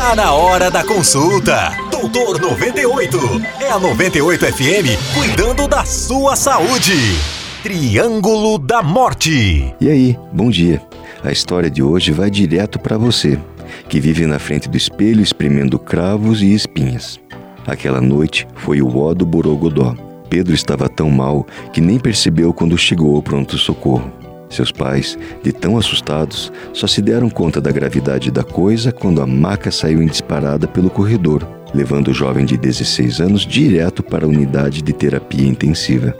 Tá 0.00 0.16
na 0.16 0.32
hora 0.32 0.70
da 0.70 0.82
consulta. 0.82 1.76
Doutor 1.90 2.40
98. 2.40 3.18
É 3.60 3.70
a 3.70 3.78
98 3.78 4.46
FM 4.46 4.96
cuidando 5.14 5.68
da 5.68 5.84
sua 5.84 6.34
saúde. 6.36 6.94
Triângulo 7.62 8.56
da 8.56 8.82
Morte. 8.82 9.74
E 9.78 9.90
aí, 9.90 10.18
bom 10.32 10.48
dia. 10.48 10.80
A 11.22 11.30
história 11.30 11.68
de 11.68 11.82
hoje 11.82 12.12
vai 12.12 12.30
direto 12.30 12.78
para 12.78 12.96
você, 12.96 13.38
que 13.90 14.00
vive 14.00 14.24
na 14.24 14.38
frente 14.38 14.70
do 14.70 14.76
espelho 14.76 15.20
espremendo 15.20 15.78
cravos 15.78 16.40
e 16.40 16.54
espinhas. 16.54 17.20
Aquela 17.66 18.00
noite 18.00 18.48
foi 18.54 18.80
o 18.80 18.98
ó 18.98 19.12
do 19.12 19.26
Borogodó. 19.26 19.94
Pedro 20.30 20.54
estava 20.54 20.88
tão 20.88 21.10
mal 21.10 21.46
que 21.74 21.80
nem 21.82 21.98
percebeu 21.98 22.54
quando 22.54 22.78
chegou 22.78 23.16
ao 23.16 23.22
pronto-socorro. 23.22 24.19
Seus 24.50 24.72
pais, 24.72 25.16
de 25.44 25.52
tão 25.52 25.78
assustados, 25.78 26.52
só 26.72 26.88
se 26.88 27.00
deram 27.00 27.30
conta 27.30 27.60
da 27.60 27.70
gravidade 27.70 28.32
da 28.32 28.42
coisa 28.42 28.90
quando 28.90 29.22
a 29.22 29.26
maca 29.26 29.70
saiu 29.70 30.02
em 30.02 30.06
disparada 30.06 30.66
pelo 30.66 30.90
corredor, 30.90 31.46
levando 31.72 32.08
o 32.08 32.14
jovem 32.14 32.44
de 32.44 32.56
16 32.56 33.20
anos 33.20 33.46
direto 33.46 34.02
para 34.02 34.26
a 34.26 34.28
unidade 34.28 34.82
de 34.82 34.92
terapia 34.92 35.46
intensiva. 35.46 36.16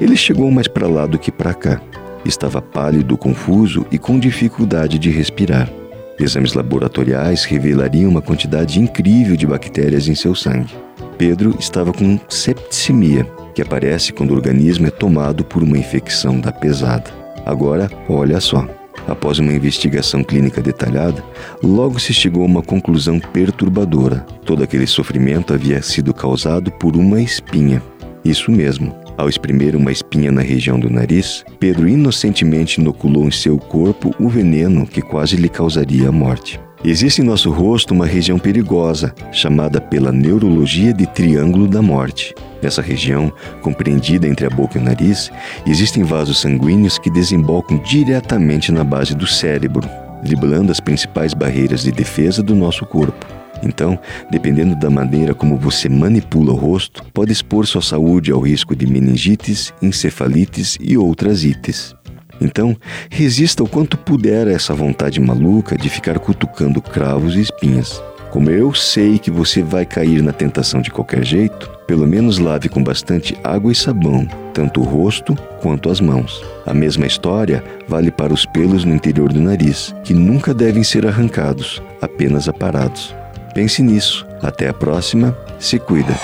Ele 0.00 0.16
chegou 0.16 0.50
mais 0.50 0.66
para 0.66 0.88
lá 0.88 1.06
do 1.06 1.18
que 1.18 1.30
para 1.30 1.52
cá. 1.52 1.80
Estava 2.24 2.62
pálido, 2.62 3.18
confuso 3.18 3.86
e 3.92 3.98
com 3.98 4.18
dificuldade 4.18 4.98
de 4.98 5.10
respirar. 5.10 5.70
Exames 6.18 6.54
laboratoriais 6.54 7.44
revelariam 7.44 8.10
uma 8.10 8.22
quantidade 8.22 8.80
incrível 8.80 9.36
de 9.36 9.46
bactérias 9.46 10.08
em 10.08 10.14
seu 10.14 10.34
sangue. 10.34 10.74
Pedro 11.18 11.54
estava 11.58 11.92
com 11.92 12.18
septicemia, 12.28 13.24
que 13.54 13.60
aparece 13.60 14.12
quando 14.12 14.30
o 14.30 14.34
organismo 14.34 14.86
é 14.86 14.90
tomado 14.90 15.44
por 15.44 15.62
uma 15.62 15.76
infecção 15.76 16.40
da 16.40 16.50
pesada. 16.50 17.23
Agora, 17.44 17.90
olha 18.08 18.40
só. 18.40 18.66
Após 19.06 19.38
uma 19.38 19.52
investigação 19.52 20.24
clínica 20.24 20.62
detalhada, 20.62 21.22
logo 21.62 21.98
se 21.98 22.14
chegou 22.14 22.42
a 22.42 22.46
uma 22.46 22.62
conclusão 22.62 23.20
perturbadora. 23.20 24.24
Todo 24.46 24.62
aquele 24.62 24.86
sofrimento 24.86 25.52
havia 25.52 25.82
sido 25.82 26.14
causado 26.14 26.70
por 26.72 26.96
uma 26.96 27.20
espinha. 27.20 27.82
Isso 28.24 28.50
mesmo. 28.50 28.94
Ao 29.16 29.28
espremer 29.28 29.76
uma 29.76 29.92
espinha 29.92 30.32
na 30.32 30.40
região 30.40 30.80
do 30.80 30.90
nariz, 30.90 31.44
Pedro 31.60 31.86
inocentemente 31.86 32.80
inoculou 32.80 33.28
em 33.28 33.30
seu 33.30 33.58
corpo 33.58 34.14
o 34.18 34.28
veneno 34.28 34.86
que 34.86 35.02
quase 35.02 35.36
lhe 35.36 35.48
causaria 35.48 36.08
a 36.08 36.12
morte. 36.12 36.58
Existe 36.86 37.22
em 37.22 37.24
nosso 37.24 37.50
rosto 37.50 37.94
uma 37.94 38.04
região 38.04 38.38
perigosa, 38.38 39.14
chamada 39.32 39.80
pela 39.80 40.12
neurologia 40.12 40.92
de 40.92 41.06
Triângulo 41.06 41.66
da 41.66 41.80
Morte. 41.80 42.34
Nessa 42.62 42.82
região, 42.82 43.32
compreendida 43.62 44.28
entre 44.28 44.44
a 44.44 44.50
boca 44.50 44.76
e 44.76 44.82
o 44.82 44.84
nariz, 44.84 45.32
existem 45.66 46.02
vasos 46.02 46.38
sanguíneos 46.42 46.98
que 46.98 47.08
desembocam 47.08 47.78
diretamente 47.78 48.70
na 48.70 48.84
base 48.84 49.14
do 49.14 49.26
cérebro, 49.26 49.88
driblando 50.22 50.70
as 50.70 50.78
principais 50.78 51.32
barreiras 51.32 51.84
de 51.84 51.90
defesa 51.90 52.42
do 52.42 52.54
nosso 52.54 52.84
corpo. 52.84 53.24
Então, 53.62 53.98
dependendo 54.30 54.76
da 54.76 54.90
maneira 54.90 55.34
como 55.34 55.56
você 55.56 55.88
manipula 55.88 56.52
o 56.52 56.56
rosto, 56.56 57.02
pode 57.14 57.32
expor 57.32 57.66
sua 57.66 57.80
saúde 57.80 58.30
ao 58.30 58.40
risco 58.40 58.76
de 58.76 58.86
meningites, 58.86 59.72
encefalites 59.80 60.76
e 60.78 60.98
outras 60.98 61.44
ites. 61.44 61.94
Então, 62.40 62.76
resista 63.10 63.62
o 63.62 63.68
quanto 63.68 63.96
puder 63.96 64.48
a 64.48 64.52
essa 64.52 64.74
vontade 64.74 65.20
maluca 65.20 65.76
de 65.76 65.88
ficar 65.88 66.18
cutucando 66.18 66.80
cravos 66.82 67.36
e 67.36 67.40
espinhas. 67.40 68.02
Como 68.30 68.50
eu 68.50 68.74
sei 68.74 69.18
que 69.18 69.30
você 69.30 69.62
vai 69.62 69.86
cair 69.86 70.20
na 70.20 70.32
tentação 70.32 70.82
de 70.82 70.90
qualquer 70.90 71.24
jeito, 71.24 71.70
pelo 71.86 72.06
menos 72.06 72.38
lave 72.38 72.68
com 72.68 72.82
bastante 72.82 73.36
água 73.44 73.70
e 73.70 73.74
sabão, 73.74 74.26
tanto 74.52 74.80
o 74.80 74.84
rosto 74.84 75.36
quanto 75.60 75.88
as 75.88 76.00
mãos. 76.00 76.44
A 76.66 76.74
mesma 76.74 77.06
história 77.06 77.62
vale 77.86 78.10
para 78.10 78.34
os 78.34 78.44
pelos 78.44 78.84
no 78.84 78.92
interior 78.92 79.32
do 79.32 79.40
nariz, 79.40 79.94
que 80.02 80.12
nunca 80.12 80.52
devem 80.52 80.82
ser 80.82 81.06
arrancados, 81.06 81.80
apenas 82.02 82.48
aparados. 82.48 83.14
Pense 83.54 83.80
nisso. 83.82 84.26
Até 84.42 84.68
a 84.68 84.74
próxima. 84.74 85.34
Se 85.60 85.78
cuida. 85.78 86.14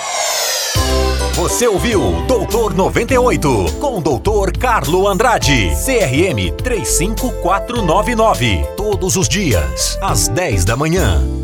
Você 1.51 1.67
ouviu 1.67 2.01
Doutor 2.29 2.75
98 2.75 3.73
com 3.81 4.01
Doutor 4.01 4.57
Carlo 4.57 5.08
Andrade, 5.08 5.73
CRM 5.85 6.52
35499. 6.63 8.64
Todos 8.77 9.17
os 9.17 9.29
dias, 9.29 9.98
às 10.01 10.29
10 10.29 10.64
da 10.64 10.77
manhã. 10.77 11.39